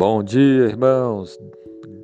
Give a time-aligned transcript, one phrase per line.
[0.00, 1.38] Bom dia, irmãos.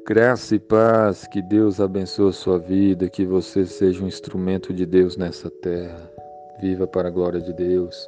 [0.07, 4.85] Graça e paz, que Deus abençoe a sua vida, que você seja um instrumento de
[4.85, 6.13] Deus nessa terra.
[6.61, 8.07] Viva para a glória de Deus.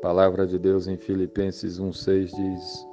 [0.00, 2.86] Palavra de Deus em Filipenses 1:6 diz: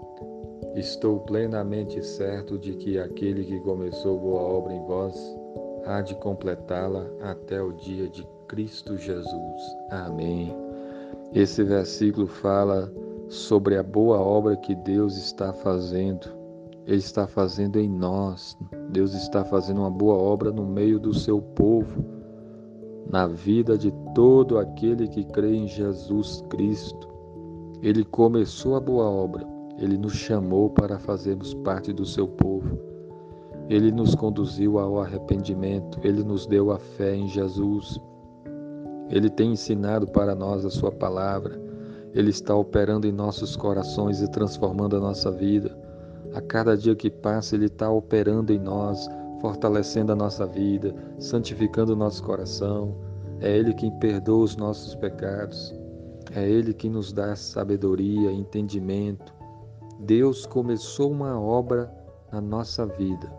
[0.75, 5.15] Estou plenamente certo de que aquele que começou boa obra em vós
[5.86, 9.61] há de completá-la até o dia de Cristo Jesus.
[9.92, 10.51] Amém.
[11.36, 12.92] Esse versículo fala
[13.28, 16.28] sobre a boa obra que Deus está fazendo.
[16.86, 18.57] Ele está fazendo em nós.
[18.92, 22.06] Deus está fazendo uma boa obra no meio do seu povo,
[23.10, 27.07] na vida de todo aquele que crê em Jesus Cristo.
[27.82, 29.46] Ele começou a boa obra.
[29.78, 32.80] Ele nos chamou para fazermos parte do seu povo.
[33.67, 38.00] Ele nos conduziu ao arrependimento, ele nos deu a fé em Jesus.
[39.09, 41.64] Ele tem ensinado para nós a sua palavra.
[42.16, 45.77] Ele está operando em nossos corações e transformando a nossa vida.
[46.33, 49.09] A cada dia que passa, Ele está operando em nós,
[49.41, 52.95] fortalecendo a nossa vida, santificando o nosso coração.
[53.41, 55.75] É Ele quem perdoa os nossos pecados.
[56.33, 59.33] É Ele que nos dá sabedoria, entendimento.
[59.99, 61.93] Deus começou uma obra
[62.31, 63.30] na nossa vida.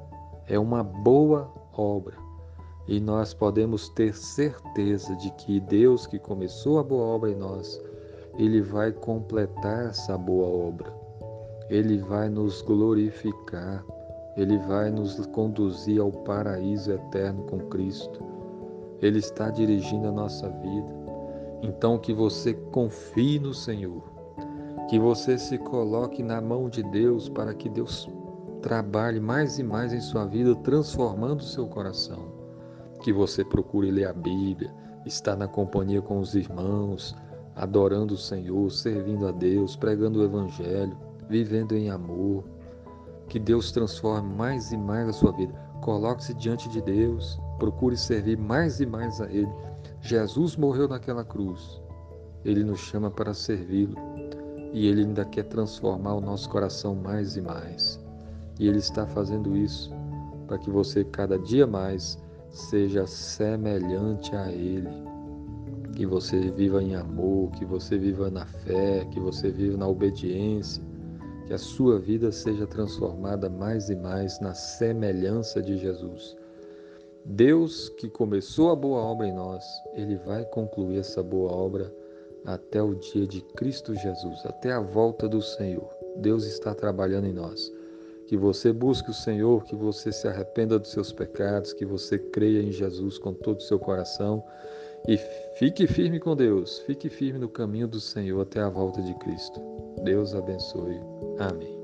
[0.47, 2.16] É uma boa obra.
[2.86, 7.82] E nós podemos ter certeza de que Deus que começou a boa obra em nós,
[8.38, 10.92] ele vai completar essa boa obra.
[11.70, 13.84] Ele vai nos glorificar.
[14.36, 18.22] Ele vai nos conduzir ao paraíso eterno com Cristo.
[19.00, 20.94] Ele está dirigindo a nossa vida.
[21.62, 24.02] Então que você confie no Senhor.
[24.88, 28.08] Que você se coloque na mão de Deus para que Deus
[28.60, 32.32] trabalhe mais e mais em sua vida, transformando seu coração.
[33.02, 34.72] Que você procure ler a Bíblia,
[35.06, 37.16] estar na companhia com os irmãos,
[37.56, 40.96] adorando o Senhor, servindo a Deus, pregando o Evangelho,
[41.28, 42.44] vivendo em amor.
[43.28, 45.53] Que Deus transforme mais e mais a sua vida.
[45.81, 49.50] Coloque-se diante de Deus, procure servir mais e mais a Ele.
[50.03, 51.81] Jesus morreu naquela cruz.
[52.44, 53.97] Ele nos chama para servi-lo
[54.72, 57.98] e Ele ainda quer transformar o nosso coração mais e mais.
[58.60, 59.91] E Ele está fazendo isso
[60.47, 65.16] para que você cada dia mais seja semelhante a Ele
[65.96, 70.84] que você viva em amor, que você viva na fé, que você viva na obediência,
[71.46, 76.36] que a sua vida seja transformada mais e mais na semelhança de Jesus.
[77.24, 79.64] Deus que começou a boa obra em nós,
[79.94, 81.92] ele vai concluir essa boa obra
[82.44, 85.88] até o dia de Cristo Jesus, até a volta do Senhor.
[86.18, 87.72] Deus está trabalhando em nós.
[88.26, 92.60] Que você busque o Senhor, que você se arrependa dos seus pecados, que você creia
[92.60, 94.44] em Jesus com todo o seu coração
[95.09, 95.17] e
[95.59, 99.61] fique firme com Deus, fique firme no caminho do Senhor até a volta de Cristo.
[100.03, 101.00] Deus abençoe.
[101.39, 101.75] Amém.